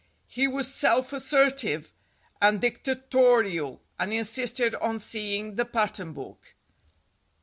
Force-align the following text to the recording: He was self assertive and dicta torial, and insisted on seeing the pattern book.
He 0.25 0.47
was 0.47 0.73
self 0.73 1.13
assertive 1.13 1.93
and 2.41 2.59
dicta 2.59 3.03
torial, 3.11 3.81
and 3.99 4.11
insisted 4.11 4.73
on 4.73 4.99
seeing 4.99 5.57
the 5.57 5.65
pattern 5.65 6.13
book. 6.13 6.55